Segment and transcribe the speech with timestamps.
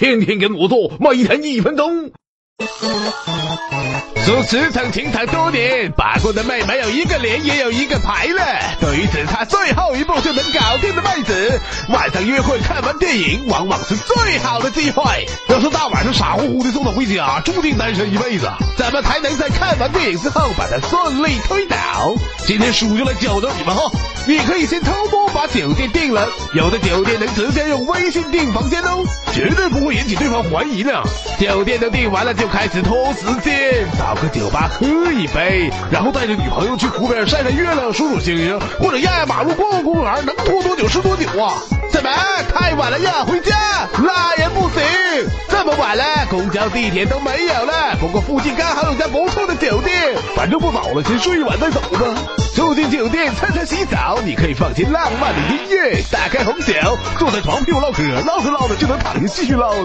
[0.00, 2.10] 天天跟我做，每天一分钟。
[4.24, 8.42] 说职场情场多年，把过的妹没有一个连，也有一个牌了。
[8.80, 15.02] 对于只差最后一步就能搞定的妹子，晚上约会看完电影，往往是最好的机会。
[15.48, 18.48] 要是大晚上傻乎乎的送她回家，注定单身一辈子。
[18.76, 22.14] 怎么才能在看完电影之后把她顺利推倒？
[22.46, 23.90] 今天叔就来教教你们哈。
[24.26, 30.92] 你可以先偷摸把酒店订了，有的酒店能直接用微信订房间哦，绝对不会引起对方怀疑呢。
[31.38, 33.49] 酒店都订完了，就开始拖时间，
[33.98, 41.54] 找个酒吧喝一杯，然后带着女朋友去湖边晒晒月亮、数数星星，或者压压马路、逛逛公园，能拖多久是多久啊？
[41.90, 42.10] 怎么
[42.54, 43.24] 太晚了呀？
[43.26, 43.54] 回家？
[43.98, 44.82] 那也不行，
[45.48, 47.96] 这么晚了，公交、地铁都没有了。
[48.00, 51.98] 不过附近刚好有家不错的酒店，反正不早了，先睡一晚再走吧。
[52.54, 56.74] 住进酒店，餐餐洗澡，你可以放些浪漫的音乐，打开红酒，
[57.18, 59.84] 坐在床屁股唠嗑，唠着唠着就能躺下继续唠。